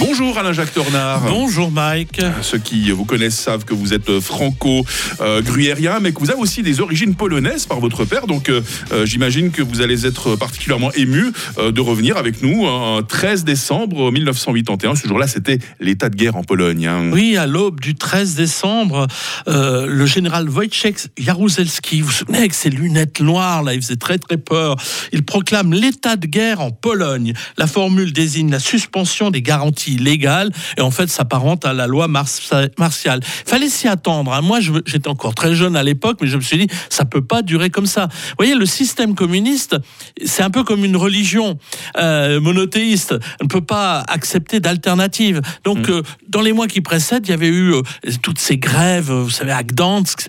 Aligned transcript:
Bonjour 0.00 0.36
Alain-Jacques 0.36 0.74
Tornard. 0.74 1.22
Bonjour 1.28 1.70
Mike. 1.70 2.20
Ceux 2.42 2.58
qui 2.58 2.90
vous 2.90 3.04
connaissent 3.04 3.38
savent 3.38 3.64
que 3.64 3.74
vous 3.74 3.94
êtes 3.94 4.18
franco-gruyérien, 4.18 6.00
mais 6.00 6.12
que 6.12 6.18
vous 6.18 6.30
avez 6.30 6.40
aussi 6.40 6.62
des 6.62 6.80
origines 6.80 7.14
polonaises 7.14 7.66
par 7.66 7.78
votre 7.78 8.04
père. 8.04 8.26
Donc 8.26 8.48
euh, 8.48 8.60
j'imagine 9.04 9.52
que 9.52 9.62
vous 9.62 9.82
allez 9.82 10.04
être 10.04 10.34
particulièrement 10.34 10.90
ému 10.92 11.26
euh, 11.58 11.70
de 11.70 11.80
revenir 11.80 12.16
avec 12.16 12.42
nous 12.42 12.66
un 12.66 13.02
13 13.02 13.44
décembre 13.44 14.10
1981. 14.10 14.96
Ce 14.96 15.06
jour-là, 15.06 15.28
c'était 15.28 15.58
l'état 15.78 16.08
de 16.08 16.16
guerre 16.16 16.36
en 16.36 16.42
Pologne. 16.42 16.86
hein. 16.86 17.10
Oui, 17.12 17.36
à 17.36 17.46
l'aube 17.46 17.80
du 17.80 17.94
13 17.94 18.34
décembre, 18.34 19.06
euh, 19.46 19.86
le 19.86 20.06
général 20.06 20.48
Wojciech 20.48 21.06
Jaruzelski, 21.18 22.00
vous 22.00 22.08
vous 22.08 22.12
souvenez 22.12 22.38
avec 22.38 22.54
ses 22.54 22.70
lunettes 22.70 23.20
noires, 23.20 23.62
là, 23.62 23.74
il 23.74 23.80
faisait 23.80 23.96
très 23.96 24.18
très 24.18 24.38
peur. 24.38 24.76
Il 25.12 25.24
proclame 25.24 25.72
l'état 25.72 26.16
de 26.16 26.26
guerre 26.26 26.60
en 26.60 26.72
Pologne. 26.72 27.32
La 27.56 27.68
formule 27.68 28.12
désigne 28.12 28.50
la 28.50 28.58
suspension 28.58 29.30
des 29.30 29.40
garanties 29.42 29.83
légales 29.92 30.50
et 30.76 30.80
en 30.80 30.90
fait 30.90 31.08
s'apparente 31.08 31.64
à 31.64 31.72
la 31.72 31.86
loi 31.86 32.08
martia- 32.08 32.68
martiale. 32.78 33.20
Fallait 33.24 33.68
s'y 33.68 33.88
attendre. 33.88 34.32
hein. 34.32 34.40
Moi, 34.40 34.60
j'étais 34.60 35.08
encore 35.08 35.34
très 35.34 35.54
jeune 35.54 35.76
à 35.76 35.82
l'époque, 35.82 36.18
mais 36.20 36.26
je 36.28 36.36
me 36.36 36.42
suis 36.42 36.58
dit, 36.58 36.66
ça 36.90 37.04
peut 37.04 37.22
pas 37.24 37.42
durer 37.42 37.70
comme 37.70 37.86
ça. 37.86 38.06
Vous 38.10 38.34
voyez, 38.38 38.54
le 38.54 38.66
système 38.66 39.14
communiste, 39.14 39.76
c'est 40.24 40.42
un 40.42 40.50
peu 40.50 40.64
comme 40.64 40.84
une 40.84 40.96
religion 40.96 41.58
euh, 41.98 42.40
monothéiste. 42.40 43.14
On 43.40 43.44
ne 43.44 43.48
peut 43.48 43.60
pas 43.60 44.00
accepter 44.08 44.60
d'alternative. 44.60 45.40
Donc, 45.64 45.88
euh, 45.88 46.02
dans 46.28 46.40
les 46.40 46.52
mois 46.52 46.66
qui 46.66 46.80
précèdent, 46.80 47.26
il 47.26 47.30
y 47.30 47.34
avait 47.34 47.48
eu 47.48 47.72
euh, 47.74 47.82
toutes 48.22 48.38
ces 48.38 48.58
grèves, 48.58 49.10
vous 49.10 49.30
savez, 49.30 49.52
à 49.52 49.62
Gdansk, 49.62 50.28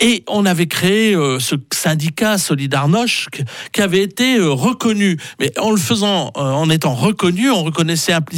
et 0.00 0.24
on 0.28 0.46
avait 0.46 0.66
créé 0.66 1.14
ce 1.38 1.54
syndicat 1.72 2.38
Solidarność 2.38 3.28
qui- 3.72 3.82
avait 3.82 4.02
été 4.02 4.38
reconnu. 4.40 5.16
Mais 5.40 5.56
en 5.58 5.70
le 5.70 5.76
faisant, 5.76 6.32
en 6.34 6.68
étant 6.68 6.94
reconnu, 6.94 7.48
on 7.50 7.62
reconnaissait 7.62 8.12
implicitement 8.12 8.37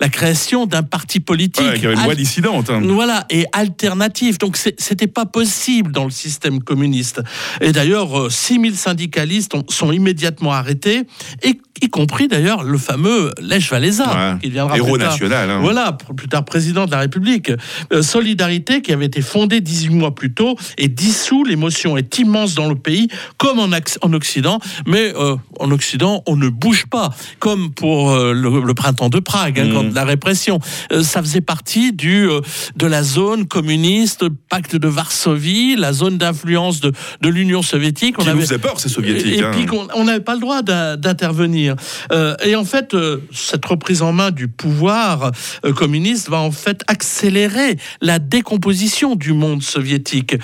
la 0.00 0.08
création 0.08 0.66
d'un 0.66 0.82
parti 0.82 1.20
politique. 1.20 1.64
Ouais, 1.64 1.76
il 1.76 1.82
y 1.82 1.86
avait 1.86 1.94
une 1.96 2.04
loi 2.04 2.14
dissidente. 2.14 2.70
hein. 2.70 2.80
voilà, 2.82 3.26
et 3.30 3.46
alternatif. 3.52 4.38
Donc 4.38 4.56
c'était 4.56 5.06
pas 5.06 5.26
possible 5.26 5.92
dans 5.92 6.04
le 6.04 6.10
système 6.10 6.62
communiste. 6.62 7.20
Et 7.60 7.72
d'ailleurs, 7.72 8.18
euh, 8.18 8.30
6000 8.30 8.76
syndicalistes 8.76 9.54
ont- 9.54 9.64
sont 9.68 9.92
immédiatement 9.92 10.52
arrêtés, 10.52 11.02
et, 11.42 11.60
y 11.82 11.88
compris 11.88 12.28
d'ailleurs 12.28 12.62
le 12.64 12.78
fameux 12.78 13.32
Lech 13.40 13.70
Walesa, 13.70 14.04
Ouais. 14.32 14.38
qui 14.40 14.48
deviendra 14.48 14.76
Héros 14.76 14.92
plus 14.94 15.00
tard- 15.00 15.12
national. 15.12 15.50
hein. 15.50 15.58
voilà, 15.60 15.92
plus 16.16 16.28
tard 16.28 16.44
président 16.44 16.86
de 16.86 16.90
la 16.90 17.00
République. 17.00 17.52
Euh, 17.92 18.02
Solidarité, 18.02 18.82
qui 18.82 18.92
avait 18.92 19.06
été 19.06 19.22
fondée 19.22 19.60
18 19.60 19.94
mois 19.94 20.14
plus 20.14 20.32
tôt, 20.32 20.56
est 20.76 20.88
dissous. 20.88 21.44
L'émotion 21.44 21.96
est 21.96 22.18
immense 22.18 22.54
dans 22.54 22.68
le 22.68 22.74
pays, 22.74 23.08
comme 23.36 23.58
en, 23.58 23.72
Occident. 24.12 24.58
Mais 24.86 25.12
euh, 25.16 25.36
en 25.60 25.70
Occident, 25.70 26.22
on 26.26 26.36
ne 26.36 26.48
bouge 26.48 26.86
pas, 26.86 27.10
comme 27.38 27.72
pour 27.72 28.10
euh, 28.12 28.32
le, 28.32 28.60
le 28.64 28.74
printemps 28.74 29.08
de 29.08 29.20
Prague, 29.20 29.60
hein, 29.60 29.64
Mhm. 29.66 29.72
quand 29.74 29.94
la 29.94 30.04
répression. 30.04 30.58
Ça 31.02 31.22
faisait 31.22 31.40
partie 31.40 31.92
du, 31.92 32.28
de 32.76 32.86
la 32.86 33.02
zone 33.02 33.46
communiste, 33.46 34.24
pacte 34.48 34.76
de 34.76 34.88
Varsovie, 34.88 35.76
la 35.76 35.92
zone 35.92 36.18
d'influence 36.18 36.80
de, 36.80 36.92
de 37.20 37.28
l'Union 37.28 37.62
soviétique. 37.62 38.16
Qui 38.16 38.26
nous 38.28 38.40
faisait 38.40 38.58
peur, 38.58 38.80
ces 38.80 38.88
soviétiques. 38.88 39.26
Et, 39.38 39.42
hein. 39.44 39.50
puis 39.52 39.66
qu'on- 39.66 39.86
on 39.94 40.04
n'avait 40.04 40.20
pas 40.20 40.34
le 40.34 40.40
droit 40.40 40.62
d'in- 40.62 40.96
Euh, 42.12 42.34
et 42.44 42.56
en 42.56 42.64
fait, 42.64 42.94
euh, 42.94 43.18
cette 43.32 43.64
reprise 43.64 44.02
en 44.02 44.12
main 44.12 44.30
du 44.30 44.48
pouvoir 44.48 45.32
euh, 45.64 45.72
communiste 45.72 46.28
va 46.28 46.38
en 46.38 46.50
fait 46.50 46.82
accélérer 46.86 47.76
la 48.00 48.18
décomposition 48.18 49.16
du 49.16 49.32
monde 49.32 49.62
soviétique. 49.62 50.36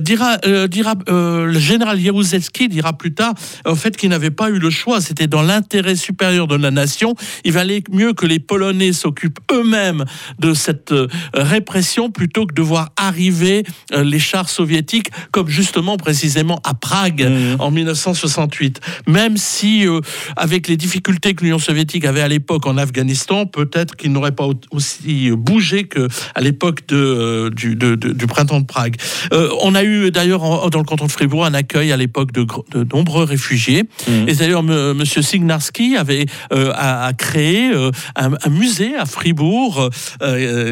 Dira, 0.00 0.38
dira 0.68 0.94
le 1.06 1.58
général 1.58 2.00
Jaruzelski 2.00 2.68
dira 2.68 2.92
plus 2.96 3.12
tard 3.14 3.34
en 3.64 3.74
fait 3.74 3.96
qu'il 3.96 4.10
n'avait 4.10 4.30
pas 4.30 4.50
eu 4.50 4.58
le 4.58 4.70
choix. 4.70 5.00
C'était 5.00 5.26
dans 5.26 5.42
l'intérêt 5.42 5.96
supérieur 5.96 6.46
de 6.46 6.56
la 6.56 6.70
nation. 6.70 7.14
Il 7.44 7.52
valait 7.52 7.82
mieux 7.90 8.12
que 8.12 8.26
les 8.26 8.38
Polonais 8.38 8.92
s'occupent 8.92 9.40
eux-mêmes 9.52 10.04
de 10.38 10.54
cette 10.54 10.94
répression 11.34 12.10
plutôt 12.10 12.46
que 12.46 12.54
de 12.54 12.62
voir 12.62 12.90
arriver 12.96 13.64
les 13.92 14.18
chars 14.18 14.48
soviétiques, 14.48 15.10
comme 15.32 15.48
justement 15.48 15.96
précisément 15.96 16.60
à 16.64 16.74
Prague 16.74 17.22
Mhm. 17.28 17.56
en 17.60 17.70
1968. 17.70 18.80
Même 19.06 19.36
si, 19.36 19.86
avec 20.36 20.68
les 20.70 20.76
difficultés 20.76 21.34
que 21.34 21.42
l'Union 21.44 21.58
soviétique 21.58 22.04
avait 22.04 22.20
à 22.22 22.28
l'époque 22.28 22.64
en 22.66 22.76
Afghanistan, 22.78 23.44
peut-être 23.44 23.96
qu'il 23.96 24.12
n'aurait 24.12 24.32
pas 24.34 24.46
au- 24.46 24.54
aussi 24.70 25.30
bougé 25.32 25.84
que 25.84 26.08
à 26.34 26.40
l'époque 26.40 26.86
de, 26.88 26.96
euh, 26.96 27.50
du, 27.50 27.74
de- 27.76 27.96
de- 27.96 28.12
du 28.12 28.26
printemps 28.26 28.60
de 28.60 28.66
Prague. 28.66 28.94
Euh, 29.32 29.50
on 29.62 29.74
a 29.74 29.82
eu 29.82 30.10
d'ailleurs 30.12 30.70
dans 30.70 30.78
le 30.78 30.84
canton 30.84 31.06
de 31.06 31.10
Fribourg 31.10 31.44
un 31.44 31.54
accueil 31.54 31.90
à 31.92 31.96
l'époque 31.96 32.30
de, 32.32 32.46
nombreux 32.94 33.24
réfugiés. 33.24 33.82
Mhm. 34.08 34.28
Et 34.28 34.34
d'ailleurs, 34.34 34.60
M. 34.60 34.92
Monsieur 34.96 35.22
Signarski 35.22 35.96
avait 35.96 36.26
euh, 36.52 36.70
a, 36.74 37.06
a 37.06 37.12
créé 37.12 37.72
euh, 37.74 37.90
un, 38.16 38.30
un 38.42 38.48
musée 38.50 38.94
à 38.96 39.06
Fribourg. 39.06 39.90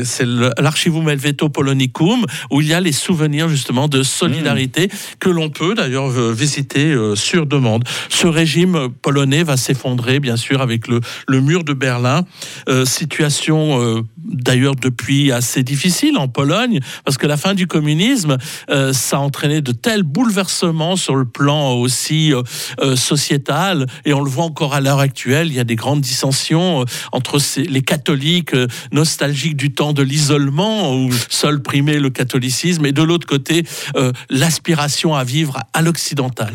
c'est 0.05 0.27
l'Archivum 0.59 1.09
Helveto 1.09 1.49
Polonicum, 1.49 2.25
où 2.51 2.61
il 2.61 2.69
y 2.69 2.75
a 2.75 2.81
les 2.81 2.93
souvenirs 2.93 3.49
justement 3.49 3.89
de 3.89 4.03
solidarité 4.05 4.89
que 5.19 5.29
l'on 5.29 5.51
peut 5.51 5.75
d'ailleurs 5.75 6.09
visiter 6.33 6.95
sur 7.15 7.47
demande. 7.47 7.83
Ce 8.09 8.27
régime 8.29 8.89
polonais 9.03 9.43
va 9.43 9.57
s'effondrer, 9.57 9.88
bien 10.21 10.37
sûr, 10.37 10.61
avec 10.61 10.89
le, 10.89 11.01
le 11.27 11.41
mur 11.41 11.65
de 11.65 11.73
Berlin. 11.73 12.25
Euh, 12.69 12.85
situation 12.85 13.81
euh, 13.81 14.03
d'ailleurs 14.29 14.75
depuis 14.75 15.33
assez 15.33 15.63
difficile 15.63 16.17
en 16.19 16.29
Pologne, 16.29 16.81
parce 17.05 17.17
que 17.17 17.27
la 17.27 17.37
fin 17.37 17.55
du 17.55 17.67
communisme, 17.67 18.37
euh, 18.71 18.93
ça 18.93 19.17
a 19.17 19.21
entraîné 19.21 19.61
de 19.61 19.73
tels 19.73 20.03
bouleversements 20.03 20.97
sur 20.97 21.17
le 21.17 21.25
plan 21.25 21.73
aussi 21.73 22.33
euh, 22.33 22.43
euh, 22.81 22.97
sociétal, 22.97 23.87
et 24.05 24.13
on 24.13 24.21
le 24.21 24.31
voit 24.31 24.45
encore 24.45 24.75
à 24.75 24.81
l'heure 24.81 25.01
actuelle, 25.01 25.49
il 25.49 25.55
y 25.55 25.61
a 25.61 25.65
des 25.65 25.77
grandes 25.77 26.01
dissensions 26.01 26.85
entre 27.13 27.39
les 27.57 27.83
catholiques 27.83 28.55
nostalgiques 28.93 29.57
du 29.57 29.73
temps 29.73 29.93
de 29.93 30.03
l'isolement, 30.03 30.95
où 30.95 31.11
seul 31.29 31.63
primait 31.63 31.99
le 31.99 32.11
catholicisme, 32.11 32.87
et 32.87 32.93
de 32.93 33.03
l'autre 33.03 33.27
côté, 33.27 33.65
l'aspiration 34.31 35.15
à 35.15 35.25
vivre 35.25 35.59
à 35.73 35.83
l'occidental. 35.83 36.53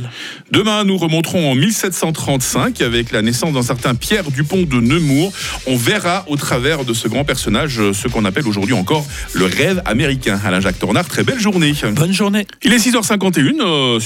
Demain, 0.52 0.84
nous 0.84 0.98
remonterons 0.98 1.52
en 1.52 1.56
1735 1.56 2.82
avec 2.82 3.12
la 3.12 3.22
naissance 3.22 3.54
d'un 3.54 3.64
certain 3.64 3.96
Pierre 3.96 4.30
Dupont 4.32 4.64
de 4.64 4.80
Nemours. 4.80 5.32
On 5.68 5.76
verra 5.76 6.26
au 6.28 6.36
travers 6.36 6.86
de 6.86 6.94
ce 6.94 7.08
grand 7.08 7.24
personnage 7.24 7.63
ce 7.68 8.08
qu'on 8.08 8.26
appelle 8.26 8.48
aujourd'hui 8.48 8.74
encore 8.74 9.06
le 9.34 9.46
rêve 9.46 9.82
américain. 9.86 10.40
Alain 10.46 10.60
Jacques 10.60 10.80
Tornard, 10.80 11.08
très 11.08 11.24
belle 11.24 11.40
journée. 11.40 11.74
Bonne 11.96 12.14
journée. 12.14 12.48
Il 12.64 12.74
est 12.74 12.78
6h51. 12.78 13.62
euh, 13.62 14.00